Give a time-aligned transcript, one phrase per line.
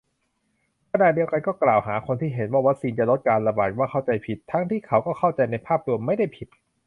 [0.91, 6.47] ขณะเดียวกันก็กล่าวหาคนที่เห็นว่าวัคซีนจะลดการระบาด ว่าเข้าใจผิด ทั้งที่เขาก็เข้าใจในภาพรวมไม่ได้ผิด